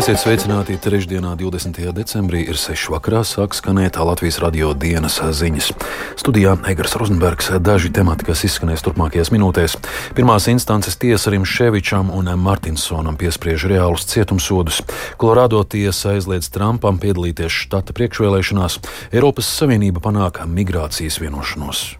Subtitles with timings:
[0.00, 1.76] Esiet sveicināti trešdienā, 20.
[1.92, 2.88] decembrī, ir 6.
[2.94, 5.68] vakarā, sāk skanēt Latvijas radio dienas ziņas.
[6.16, 9.76] Studijā Egars Rozenbergs daži temati, kas izskanēs turpmākajās minūtēs.
[10.16, 14.80] Pirmās instances tiesa Rimševičam un Martinsonam piespriež reālus cietumsodus.
[15.20, 18.80] Kolorādo tiesa aizliedz Trumpam piedalīties štata priekšvēlēšanās.
[19.12, 21.99] Eiropas Savienība panāk migrācijas vienošanos.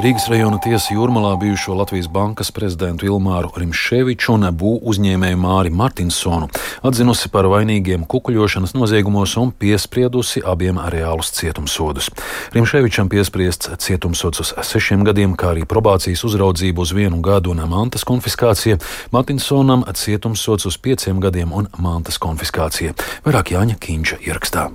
[0.00, 6.48] Rīgas rajona tiesa Jūrmalā bijušo Latvijas bankas prezidentu Ilmāru Rimševiču un būvu uzņēmēju Māri Martinsonu
[6.88, 12.08] atzinusi par vainīgiem kukuļošanas noziegumos un piespriedusi abiem reālus cietumsodus.
[12.56, 18.08] Rimševičam piespriests cietumsods uz sešiem gadiem, kā arī probācijas uzraudzību uz vienu gadu un mantas
[18.08, 18.80] konfiskācija,
[19.12, 22.96] Martinsonam cietumsods uz pieciem gadiem un mantas konfiskācija.
[23.28, 24.70] Vairāk Jāņa Kīņša ierakstā.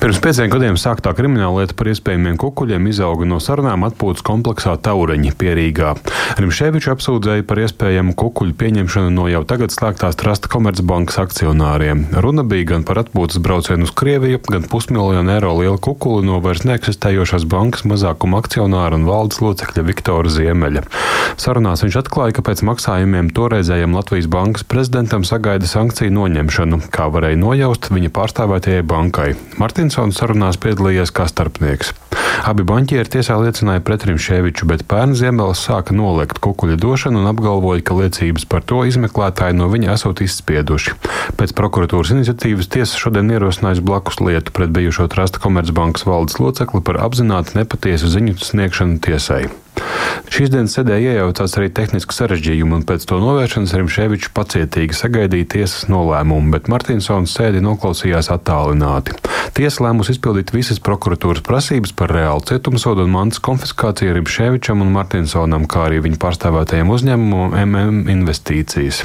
[0.00, 5.30] Pirms pieciem gadiem sāktā krimināla lieta par iespējamiem kukuļiem izauga no sarunām atpūtas kompleksā Taureņi
[5.38, 5.94] pierīgā.
[6.40, 12.06] Rimšēviču apsūdzēja par iespējamu kukuļu pieņemšanu no jau tagad slēgtās Trasta Komercbankas akcionāriem.
[12.24, 16.66] Runa bija gan par atpūtas braucienu uz Krieviju, gan pusmiljonu eiro lielu kukuli no vairs
[16.68, 20.84] neeksistējošās bankas mazākuma akcionāra un valdes locekļa Viktora Ziemeļa.
[21.40, 27.40] Sarunās viņš atklāja, ka pēc maksājumiem toreizējam Latvijas bankas prezidentam sagaida sankciju noņemšanu, kā varēja
[27.40, 29.30] nojaust viņa pārstāvētajai bankai.
[29.84, 31.90] Martinsons sarunās piedalījies kā starpnieks.
[32.48, 37.82] Abi banķieri tiesā liecināja pret Rimšēviču, bet pērn Ziemelis sāka noliegt kukuļa došanu un apgalvoja,
[37.84, 40.96] ka liecības par to izmeklētāji no viņa esot izspieduši.
[41.36, 47.02] Pēc prokuratūras iniciatīvas tiesa šodien ierosinājusi blakus lietu pret bijušo Trasta Komercbankas valdes locekli par
[47.04, 49.44] apzināti nepatiesu ziņu sniegšanu tiesai.
[50.34, 55.84] Šīs dienas sēdē iejaucās arī tehniski sarežģījumi, un pēc to novēršanas Rimšēvičs pacietīgi sagaidīja tiesas
[55.92, 59.14] nolēmumu, bet Martinsons sēdi noklausījās attālināti.
[59.54, 65.68] Tiesa lēmusi izpildīt visas prokuratūras prasības par reālu cietumsodu un mantas konfiskāciju Rimšēvičam un Martinsonam,
[65.70, 69.04] kā arī viņu pārstāvētajiem uzņēmumam MM investīcijas.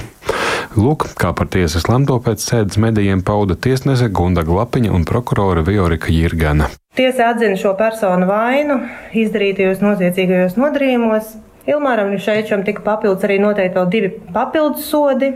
[0.78, 6.13] Lūk, kā par tiesas lemto pēc sēdes medijiem pauda tiesnese Gunda Glapiņa un prokurore Viorika
[6.13, 6.69] Jirgana.
[6.99, 8.75] Tiesa atzina šo personu vainu
[9.15, 11.29] izdarītajos noziedzīgajos nodarījumos.
[11.71, 15.29] Ilmāram Šeičam tika papildus arī noteikti vēl divi papildus sodi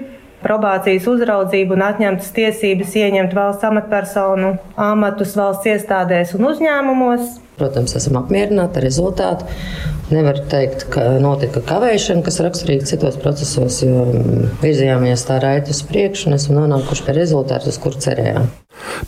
[0.43, 4.49] probācijas uzraudzību un atņemtas tiesības ieņemt valsts amatpersonu
[4.89, 7.37] amatus valsts iestādēs un uzņēmumos.
[7.55, 9.47] Protams, esam apmierināti ar rezultātu.
[10.11, 14.03] Nevar teikt, ka notika kavēšana, kas raksturīga citos procesos, jo
[14.59, 18.51] virzījāmies tā raiti uz priekšu un esam nonākuši pie rezultātu, uz kuru cerējām.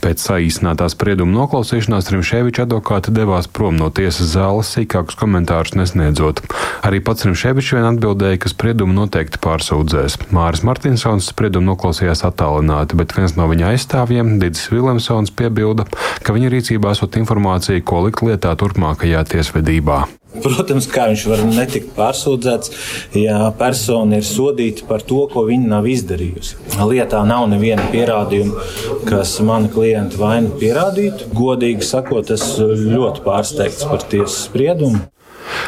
[0.04, 6.42] Pēc saīsinātās sprieduma noklausīšanās Rimšēviča advokāti devās prom no tiesas zāles, sīkākus komentārus nesniedzot.
[6.86, 10.20] Arī pats Rimšēvičs vien atbildēja, ka spriedumu noteikti pārsūdzēs.
[10.36, 15.88] Māris Martinsons spriedumu noklausījās attālināti, bet viens no viņa aizstāvjiem, Digis Vilemsons, piebilda,
[16.26, 20.06] ka viņa rīcībā esot informācija, ko likt lietā turpmākajā tiesvedībā.
[20.44, 22.74] Protams, kā viņš var netikt pārsūdzēts,
[23.20, 26.60] ja persona ir sodīta par to, ko viņa nav izdarījusi.
[26.92, 28.68] Lietā nav neviena pierādījuma,
[29.10, 31.32] kas mani klientu vainu pierādītu.
[31.36, 35.06] Godīgi sakot, es ļoti pārsteigts par tiesas spriedumu.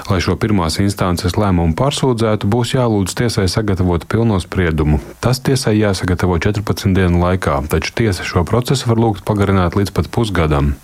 [0.08, 5.02] Lai šo pirmās instances lēmumu pārsūdzētu, būs jālūdz tiesai sagatavot pilno spriedumu.
[5.24, 10.12] Tas tiesai jāsagatavo 14 dienu laikā, taču tiesa šo procesu var lūgt pagarināt līdz pat
[10.14, 10.76] pusgadam.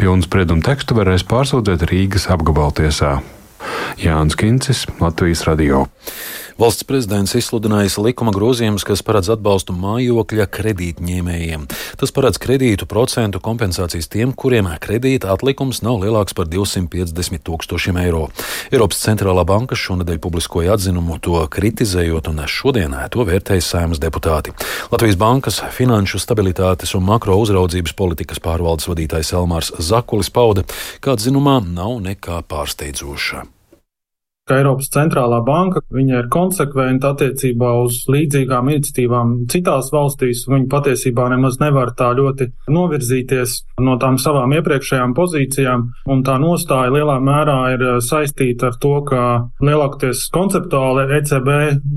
[0.00, 3.18] Pilnu spriedumu tekstu varēs pārsūdzēt Rīgas apgabaltiesā.
[4.00, 5.86] Jānis Kincis, Latvijas Radio.
[6.54, 11.64] Valsts prezidents izsludinājis likuma grozījumus, kas paredz atbalstu mājokļa kredītņēmējiem.
[11.98, 18.28] Tas paredz kredītu procentu kompensācijas tiem, kuriem kredīta atlikums nav lielāks par 250 tūkstošiem eiro.
[18.70, 24.54] Eiropas centrālā banka šonadēļ publiskoja atzinumu to kritizējot, un šodien to vērtēja saimas deputāti.
[24.94, 30.62] Latvijas bankas finanšu stabilitātes un makro uzraudzības politikas pārvaldes vadītājs Elmārs Zakulis pauda,
[31.02, 33.42] ka atzinumā nav nekā pārsteidzoša
[34.44, 40.44] ka Eiropas centrālā banka ir konsekventa attiecībā uz līdzīgām iniciatīvām citās valstīs.
[40.50, 46.92] Viņa patiesībā nemaz nevar tā ļoti novirzīties no tām savām iepriekšējām pozīcijām, un tā nostāja
[46.92, 49.24] lielā mērā ir saistīta ar to, ka
[49.64, 51.50] lielākoties konceptuāli ECB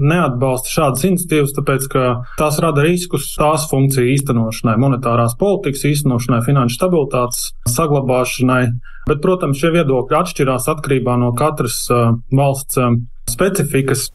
[0.07, 6.79] neatbalsta šādas iniciatīvas, tāpēc ka tās rada riskus tās funkciju īstenošanai, monetārās politikas īstenošanai, finanšu
[6.79, 8.67] stabilitātes saglabāšanai.
[9.07, 14.07] Bet, protams, šie viedokļi atšķirās atkarībā no katras uh, valsts um, specifikas.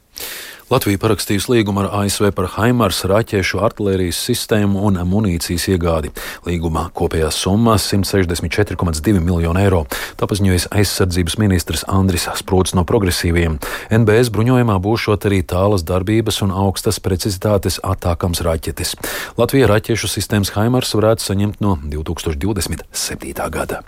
[0.72, 6.08] Latvija parakstījusi līgumu ar ASV par Haimars raķešu artērijas sistēmu un munīcijas iegādi.
[6.46, 9.82] Līguma kopējā summa- 164,2 miljonu eiro.
[10.16, 13.60] Tā paziņojas aizsardzības ministrs Andris Sprūts no progresīviem.
[13.90, 18.96] NBS bruņojumā būšot arī tālas darbības un augstas precizitātes attākams raķetes.
[19.36, 23.50] Latvija raķešu sistēmas Haimars varētu saņemt no 2027.
[23.50, 23.82] gada.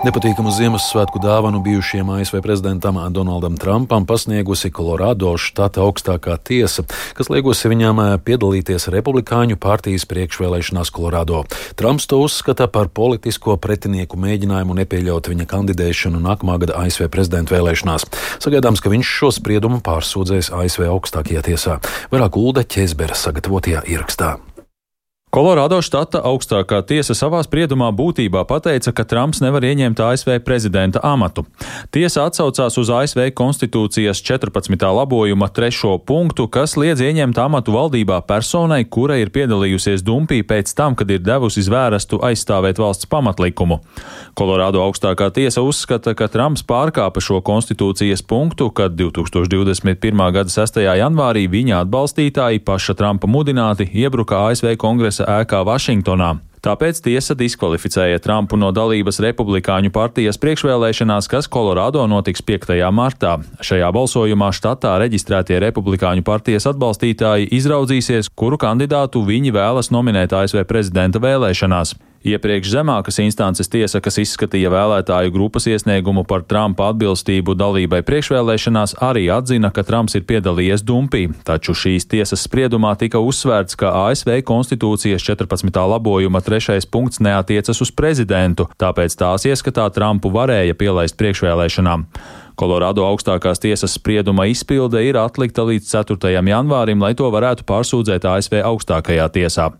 [0.00, 6.86] Nepatīkamu Ziemassvētku dāvanu bijušajam ASV prezidentam Donaldam Trumpam pasniegusi Kolorādo štata augstākā tiesa,
[7.18, 11.42] kas liegusi viņam eh, piedalīties Republikāņu partijas priekšvēlēšanās Kolorādo.
[11.76, 18.08] Trumps to uzskata par politisko pretinieku mēģinājumu nepieļaut viņa kandidēšanu nākamā gada ASV prezidenta vēlēšanās.
[18.40, 21.76] Sagaidāms, ka viņš šo spriedumu pārsūdzēs ASV augstākajā tiesā.
[22.08, 24.38] Vairāk Ulda Ķezbera sagatavotajā ierakstā.
[25.30, 31.44] Kolorādo štata augstākā tiesa savā spriedumā būtībā pateica, ka Trumps nevar ieņemt ASV prezidenta amatu.
[31.94, 34.74] Tiesa atsaucās uz ASV konstitūcijas 14.
[34.74, 40.96] labojuma trešo punktu, kas liedz ieņemt amatu valdībā personai, kura ir piedalījusies dumpī pēc tam,
[40.98, 43.78] kad ir devusi zvērstu aizstāvēt valsts pamatlikumu.
[44.34, 50.26] Kolorādo augstākā tiesa uzskata, ka Trumps pārkāpa šo konstitūcijas punktu, kad 2021.
[50.34, 50.82] gada 6.
[50.82, 56.40] janvārī viņa atbalstītāji paša Trumpa mudināti iebruka ASV kongresa kongresa ēkā Vašingtonā.
[56.60, 62.76] Tāpēc tiesa diskvalificēja Trumpu no dalības Republikāņu partijas priekšvēlēšanās, kas Kolorādo notiks 5.
[62.92, 63.38] martā.
[63.64, 71.18] Šajā balsojumā štatā reģistrētie Republikāņu partijas atbalstītāji izraudzīsies, kuru kandidātu viņi vēlas nominēt ASV prezidenta
[71.18, 71.96] vēlēšanās.
[72.20, 79.22] Iepriekš zemākas instances tiesa, kas izskatīja vēlētāju grupas iesniegumu par Trumpa atbilstību dalībai priekšvēlēšanās, arī
[79.32, 85.24] atzina, ka Trumps ir piedalījies dumpī, taču šīs tiesas spriedumā tika uzsvērts, ka ASV konstitūcijas
[85.24, 85.80] 14.
[85.94, 92.04] labojuma trešais punkts neatiecas uz prezidentu, tāpēc tās ieskatā Trumpu varēja pielaist priekšvēlēšanām.
[92.60, 96.36] Kolorādo augstākās tiesas sprieduma izpilde ir atlikta līdz 4.
[96.36, 99.72] janvārim, lai to varētu pārsūdzēt ASV augstākajā tiesā.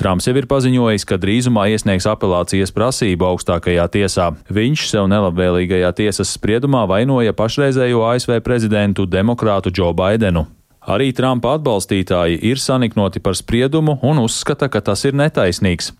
[0.00, 4.30] Trumps jau ir paziņojis, ka drīzumā iesniegs apelācijas prasību augstākajā tiesā.
[4.48, 10.46] Viņš sev nelabvēlīgajā tiesas spriedumā vainoja pašreizējo ASV prezidentu demokrātu Džo Baidenu.
[10.80, 15.90] Arī Trumpa atbalstītāji ir saniknoti par spriedumu un uzskata, ka tas ir netaisnīgs.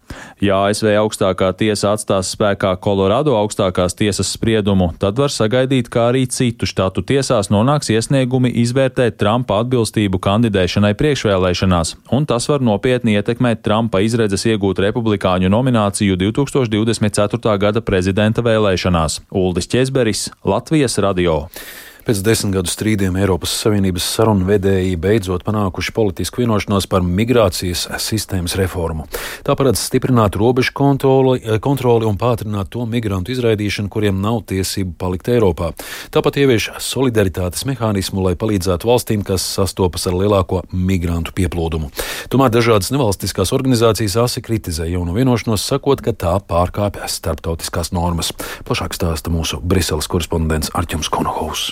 [0.41, 6.25] Ja ASV augstākā tiesa atstās spēkā Kolorado augstākās tiesas spriedumu, tad var sagaidīt, ka arī
[6.33, 13.61] citu štatu tiesās nonāks iesniegumi izvērtēt Trumpa atbilstību kandidēšanai priekšvēlēšanās, un tas var nopietni ietekmēt
[13.67, 17.55] Trumpa izredzes iegūt republikāņu nomināciju 2024.
[17.61, 19.21] gada prezidenta vēlēšanās.
[19.29, 21.45] Uldis Česberis, Latvijas radio.
[22.11, 28.57] Pēc desmit gadu strīdiem Eiropas Savienības sarunu vedēji beidzot panākuši politisku vienošanos par migrācijas sistēmas
[28.59, 29.05] reformu.
[29.47, 35.31] Tā paredz stiprināt robežu kontroli, kontroli un pātrināt to migrantu izraidīšanu, kuriem nav tiesību palikt
[35.31, 35.69] Eiropā.
[36.11, 41.93] Tāpat ievieš solidaritātes mehānismu, lai palīdzētu valstīm, kas sastopas ar lielāko migrantu pieplūdumu.
[42.35, 48.35] Tomēr dažādas nevalstiskās organizācijas asi kritizē jaunu vienošanos, sakot, ka tā pārkāpja starptautiskās normas.
[48.67, 51.69] Plašāk stāsta mūsu Briseles korespondents Arķums Konohaus.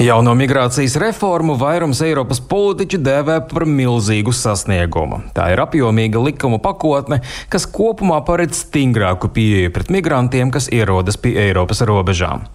[0.00, 5.20] Jauno migrācijas reformu vairums Eiropas politiķu dēvē par milzīgu sasniegumu.
[5.36, 7.20] Tā ir apjomīga likuma pakotne,
[7.52, 12.46] kas kopumā paredz stingrāku pieeju pret migrantiem, kas ierodas pie Eiropas robežām.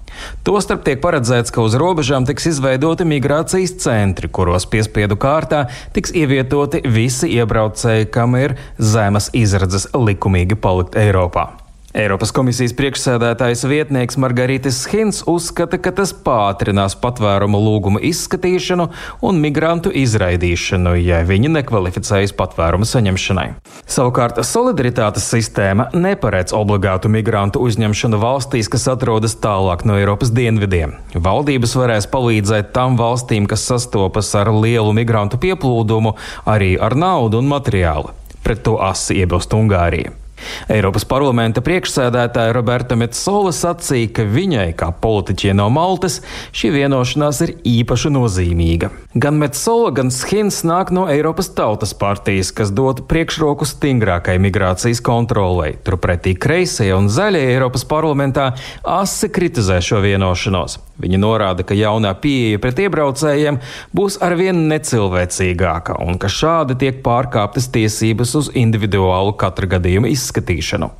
[0.47, 5.65] Tostarp tiek paredzēts, ka uz robežām tiks izveidoti migrācijas centri, kuros piespiedu kārtā
[5.95, 11.64] tiks ievietoti visi iebraucēji, kam ir zemes izredzes likumīgi palikt Eiropā.
[11.95, 18.89] Eiropas komisijas priekšsēdētājas vietnieks Margaritis Hins uzskata, ka tas pātrinās patvērumu lūgumu izskatīšanu
[19.24, 23.45] un migrantu izraidīšanu, ja viņi nekvalificējas patvērumu saņemšanai.
[23.88, 30.98] Savukārt solidaritātes sistēma neparedz obligātu migrantu uzņemšanu valstīs, kas atrodas tālāk no Eiropas dienvidiem.
[31.15, 37.48] Valdības varēs palīdzēt tam valstīm, kas sastopas ar lielu migrantu pieplūdumu, arī ar naudu un
[37.55, 38.12] materiālu.
[38.43, 40.25] Pret to asi iebilst Ungārija.
[40.72, 46.22] Eiropas parlamenta priekšsēdētāja Roberta Metsola sacīja, ka viņai, kā politiķie no Maltas,
[46.56, 48.92] šī vienošanās ir īpaši nozīmīga.
[49.16, 55.75] Gan Metsola, gan Schins nāk no Eiropas Tautas partijas, kas dotu priekšroku stingrākai migrācijas kontrolei.
[55.86, 58.52] Turpretī kreisie un zaļie Eiropas parlamentā
[58.84, 60.80] asi kritizē šo vienošanos.
[61.02, 63.60] Viņi norāda, ka jaunā pieeja pret iebraucējiem
[63.96, 70.92] būs arvien necilvēcīgāka un ka šādi tiek pārkāptas tiesības uz individuālu katra gadījuma izskatīšanu.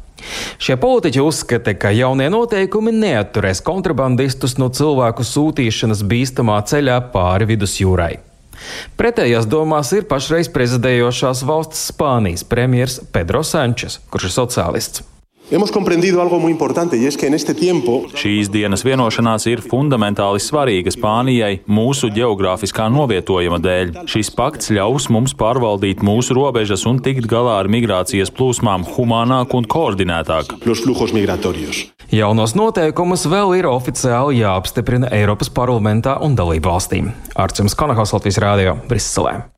[0.60, 8.14] Šie politiķi uzskata, ka jaunie noteikumi neatturēs kontrabandistus no cilvēku sūtīšanas bīstamā ceļā pāri vidusjūrai.
[9.00, 15.04] Pretējās domās ir pašreiz prezidējošās valsts Spānijas premjers Pedro Sančes, kurš ir sociālists.
[15.52, 19.62] Hemos comprendido algo muy importante y es que en este tiempo Šīs dienas vienošanās ir
[19.62, 23.94] fundamentāli svarīga Spānijai mūsu geogrāfiskā novietojuma dēļ.
[24.10, 29.70] Šis pakts ļaus mums pārvaldīt mūsu robežas un tikt galā ar migrācijas plūsmām humānāk un
[29.70, 30.66] koordinētāk.
[30.66, 31.86] los flujos migratorios.
[32.10, 37.14] Jaunos noteikumus vēl ir oficiāli jāapstiprina Eiropas parlamentā un dalību valstīm.
[37.36, 39.55] Arcīms Konahaus Latvijas Rādio Briselē.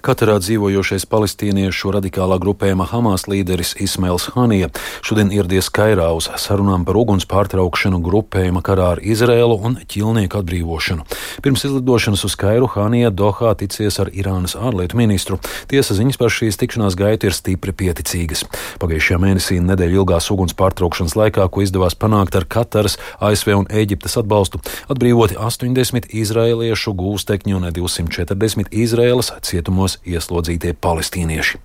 [0.00, 4.70] Katarā dzīvojošais palestīniešu radikālā grupējuma Hamas līderis Ismails Hanija
[5.04, 11.04] šodien ieradies Kairā uz sarunām par uguns pārtraukšanu grupējuma karā ar Izrēlu un ķilnieku atbrīvošanu.
[11.44, 15.36] Pirms izlidošanas uz Kairu Hanija Dohā ticies ar Irānas ārlietu ministru.
[15.68, 18.46] Tiesa ziņas par šīs tikšanās gaitu ir stipri pieticīgas.
[18.80, 24.16] Pagājušajā mēnesī nedēļa ilgās uguns pārtraukšanas laikā, ko izdevās panākt ar Kataras, ASV un Eģiptes
[24.24, 31.58] atbalstu, atbrīvoti 80 izrēliešu gūstekņu un 240 Izraēlas cietumos cietumos ieslodzītie palestīnieši.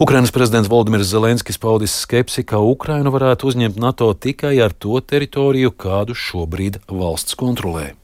[0.00, 5.72] Ukrainas prezidents Valdemirs Zelenskis paudis skepsi, ka Ukraina varētu uzņemt NATO tikai ar to teritoriju,
[5.72, 7.94] kādu šobrīd valsts kontrolē.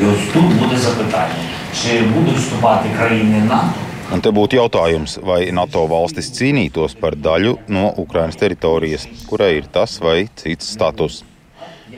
[0.00, 3.84] Jo tur būs jautājums, vai būs vstupāti kraini NATO?
[4.12, 9.66] Un te būtu jautājums, vai NATO valstis cīnītos par daļu no Ukrainas teritorijas, kurai ir
[9.66, 11.24] tas vai cits status.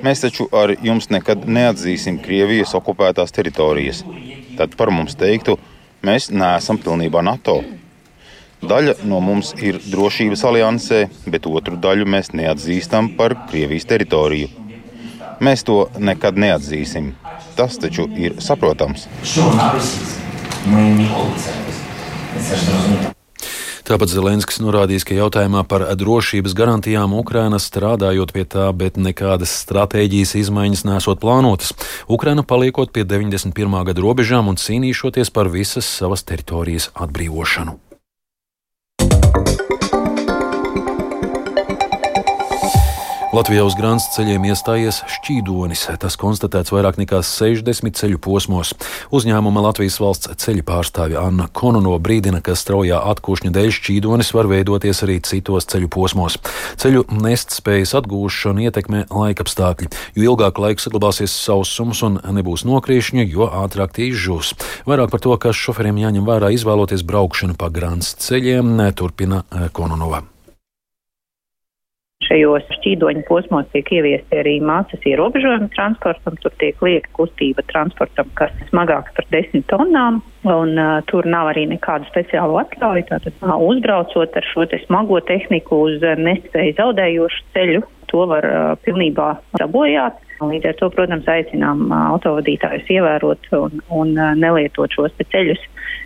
[0.03, 4.05] Mēs taču ar jums nekad neatzīsim Krievijas okupētās teritorijas
[4.59, 5.57] tad par mums teiktu,
[6.05, 7.61] mēs neesam pilnībā NATO.
[8.59, 14.49] Daļa no mums ir drošības aliansē, bet otru daļu mēs neatzīstam par Krievijas teritoriju.
[15.39, 17.13] Mēs to nekad neatzīsim.
[17.59, 19.07] Tas taču ir saprotams.
[19.23, 19.43] Що
[23.89, 30.35] Tāpat Zelenskis norādījis, ka jautājumā par drošības garantijām Ukraina strādājot pie tā, bet nekādas stratēģijas
[30.43, 31.73] izmaiņas nesot plānotas.
[32.05, 33.57] Ukraina paliekot pie 91.
[33.89, 37.88] gada robežām un cīnīšoties par visas savas teritorijas atbrīvošanu.
[43.29, 45.83] Latvijā uz grāmatas ceļiem iestājies šķīdonis.
[46.01, 48.71] Tas konstatēts vairāk nekā 60 ceļu posmos.
[49.13, 55.03] Uzņēmuma Latvijas valsts ceļu pārstāvja Anna Konono brīdina, ka straujā atkūšņa dēļ šķīdonis var veidoties
[55.05, 56.39] arī citos ceļu posmos.
[56.81, 63.93] Ceļu nestspējas atgūšanu ietekmē laikapstākļi, jo ilgāk laiks saglabāsies sausums un nebūs nokriešņa, jo ātrāk
[63.99, 64.55] tie izžūs.
[64.89, 69.45] Vairāk par to, kas šoferiem jāņem vērā izvēloties braukšanu pa grāmatas ceļiem, turpina
[69.77, 70.25] Kononova.
[72.27, 78.51] Šajos šķīdoņa posmos tiek ieviesti arī mācas ierobežojumi transportam, tur tiek lieka kustība transportam, kas
[78.73, 83.07] smagāks par desmit tonnām, un uh, tur nav arī nekādu speciālu atļauju.
[83.13, 88.73] Tātad, uh, uzbraucot ar šo te smago tehniku uz nespēju zaudējošu ceļu, to var uh,
[88.83, 90.19] pilnībā sabojāt.
[90.39, 95.65] Līdz ar to, protams, aicinām autovadītājus ievērot un, un nelietot šos ceļus,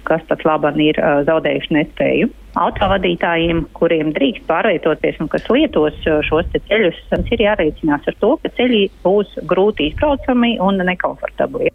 [0.08, 5.96] kas pat labam ir zaudējuši nespēju autovadītājiem, kuriem drīkst pārvietoties un kas lietos
[6.28, 6.98] šos ceļus,
[7.32, 11.72] ir jārēķinās ar to, ka ceļi būs grūti izbraucami un nekomfortabli.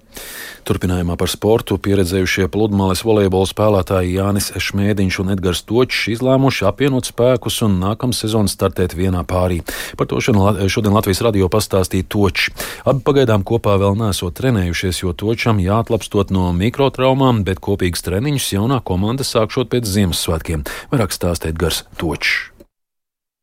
[0.67, 7.61] Turpinājumā par sportu pieredzējušie pludmales volejbola spēlētāji Jānis Šmēdiņš un Edgars Točs izlēmuši apvienot spēkus
[7.65, 9.61] un nākamā sezona startēt vienā pārī.
[9.97, 12.46] Par to šodien Latvijas radio pastāstīja Točs.
[12.87, 18.81] Abi pagaidām kopā vēl nesot trenējušies, jo Točam jāatlapstot no mikrotraumām, bet kopīgas treniņus jaunā
[18.87, 20.67] komanda sākšot pēc Ziemassvētkiem.
[20.91, 22.53] Vairāk stāstīt Gars Točs.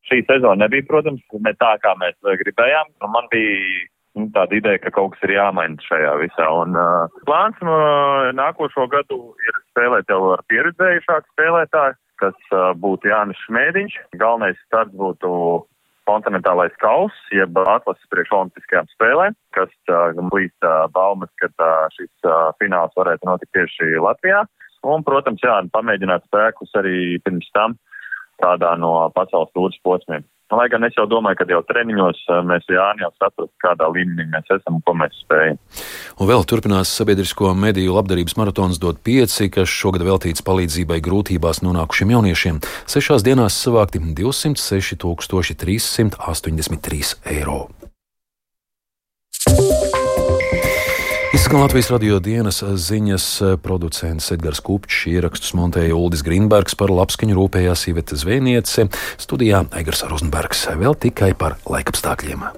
[0.04, 2.92] Šī sezona nebija, protams, ne tā, kā mēs gribējām.
[3.08, 6.48] Man bija nu, tāda ideja, ka kaut kas ir jāmaina šajā visā.
[6.62, 7.78] Un, uh, plāns no
[8.36, 13.96] nākošo gadu ir spēlēt jau ar pieredzējušāku spēlētāju, kas uh, būtu Jānis Šmēdiņš.
[14.20, 15.30] Galvenais starts būtu
[16.08, 21.50] kontinentālais kauss, jeb atlases priekš olimpiskajām spēlēm, kas uh, līdz baumas, ka
[21.96, 22.28] šis
[22.60, 24.44] fināls varētu notikt tieši Latvijā.
[24.84, 27.78] Un, protams, jā, pamēģināt spēkus arī pirms tam
[28.42, 30.26] tādā no pasaules tūras posmiem.
[30.52, 34.50] Lai gan es jau domāju, ka jau treniņos eh, mēs jau saprast, kādā līmenī mēs
[34.52, 35.56] esam un ko mēs spējam.
[36.20, 42.12] Un vēl turpinās sabiedrisko mediju labdarības maratons dot pieci, kas šogad veltīts palīdzībai grūtībās nonākušiem
[42.16, 42.60] jauniešiem.
[42.84, 45.00] Sešās dienās savākti 206
[45.64, 47.64] 383 eiro.
[51.44, 53.24] Izskan Latvijas radio dienas ziņas.
[53.60, 58.86] Producents Edgars Kupčs, ierakstus montēja Uldis Grīnbergs, par labskaņu rūpējās Iveta Zvēniece,
[59.20, 60.64] studijā Egars Rozenbergs.
[60.80, 62.48] Vēl tikai par laikapstākļiem.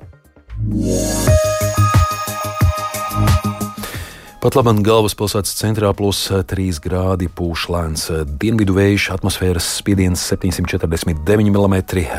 [4.46, 8.04] Pat labam galvaspilsētas centrā plus 3 grādi pūš lēns
[8.38, 11.74] dienvidu vējš, atmosfēras spiediens 749 mm,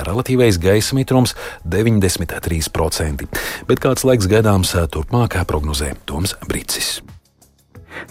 [0.10, 3.30] relatīvais gaisa mitrums 93%.
[3.72, 6.98] Bet kāds laiks gaidāms turpmāk prognozē Toms Brīsis.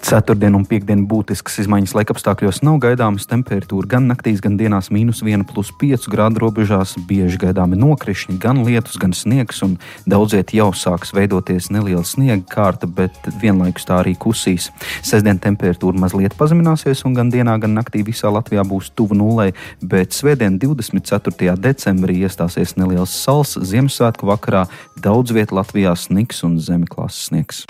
[0.02, 3.26] Ceturtdien un piekdien būtiskas izmaiņas laikapstākļos nav gaidāmas.
[3.30, 6.96] Temperatūra gan naktīs, gan dienās mīnus 1,5 grādu robežās.
[7.08, 9.76] Bieži gaidāmi nokrišņi, gan lietus, gan sniegs, un
[10.08, 14.70] daudziet jau sāks veidoties neliela sniega kārta, bet vienlaikus tā arī kusīs.
[15.06, 19.52] Sestdien temperatūra mazliet pazemināsies, un gan dienā, gan naktī visā Latvijā būs tuvu nulē,
[19.82, 21.56] bet svētdien, 24.
[21.60, 23.56] decembrī, iestāsies neliels sals.
[23.60, 24.66] Ziemassvētku vakarā
[25.02, 27.64] daudz vietā Latvijā sniks un zemeklāses sniegs.